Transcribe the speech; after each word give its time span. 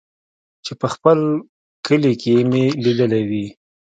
چې 0.65 0.73
په 0.79 0.87
خپل 0.93 1.19
کلي 1.85 2.13
کښې 2.21 2.35
مې 2.49 2.65
ليدلې 2.83 3.21
وې. 3.29 3.45